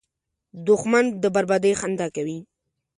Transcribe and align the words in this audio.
دښمن 0.67 1.05
د 1.21 1.23
بربادۍ 1.35 1.73
خندا 1.79 2.07
کوي 2.15 2.39